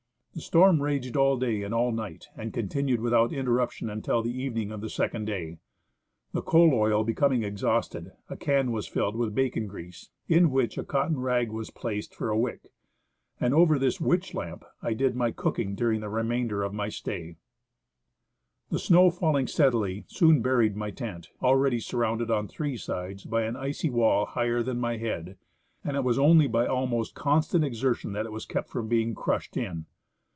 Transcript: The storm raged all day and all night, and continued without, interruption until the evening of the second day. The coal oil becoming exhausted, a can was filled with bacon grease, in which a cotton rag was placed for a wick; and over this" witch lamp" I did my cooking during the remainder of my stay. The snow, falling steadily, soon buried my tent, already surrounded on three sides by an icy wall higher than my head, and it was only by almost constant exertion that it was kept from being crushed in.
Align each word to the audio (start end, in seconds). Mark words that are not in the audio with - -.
The 0.33 0.39
storm 0.39 0.81
raged 0.81 1.17
all 1.17 1.35
day 1.37 1.61
and 1.61 1.73
all 1.73 1.91
night, 1.91 2.29
and 2.37 2.53
continued 2.53 3.01
without, 3.01 3.33
interruption 3.33 3.89
until 3.89 4.23
the 4.23 4.35
evening 4.41 4.71
of 4.71 4.79
the 4.79 4.89
second 4.89 5.25
day. 5.25 5.57
The 6.31 6.41
coal 6.41 6.73
oil 6.73 7.03
becoming 7.03 7.43
exhausted, 7.43 8.13
a 8.29 8.37
can 8.37 8.71
was 8.71 8.87
filled 8.87 9.17
with 9.17 9.35
bacon 9.35 9.67
grease, 9.67 10.09
in 10.29 10.49
which 10.49 10.77
a 10.77 10.85
cotton 10.85 11.19
rag 11.19 11.51
was 11.51 11.69
placed 11.69 12.15
for 12.15 12.29
a 12.29 12.37
wick; 12.37 12.71
and 13.41 13.53
over 13.53 13.77
this" 13.77 13.99
witch 14.01 14.33
lamp" 14.33 14.63
I 14.81 14.93
did 14.93 15.17
my 15.17 15.31
cooking 15.31 15.75
during 15.75 15.99
the 15.99 16.09
remainder 16.09 16.63
of 16.63 16.73
my 16.73 16.87
stay. 16.87 17.35
The 18.69 18.79
snow, 18.79 19.11
falling 19.11 19.47
steadily, 19.47 20.05
soon 20.07 20.41
buried 20.41 20.77
my 20.77 20.91
tent, 20.91 21.29
already 21.43 21.81
surrounded 21.81 22.31
on 22.31 22.47
three 22.47 22.77
sides 22.77 23.25
by 23.25 23.43
an 23.43 23.57
icy 23.57 23.89
wall 23.89 24.25
higher 24.27 24.63
than 24.63 24.79
my 24.79 24.95
head, 24.95 25.37
and 25.83 25.97
it 25.97 26.05
was 26.05 26.17
only 26.17 26.47
by 26.47 26.65
almost 26.67 27.15
constant 27.15 27.65
exertion 27.65 28.13
that 28.13 28.25
it 28.25 28.31
was 28.31 28.45
kept 28.45 28.69
from 28.69 28.87
being 28.87 29.13
crushed 29.13 29.57
in. 29.57 29.87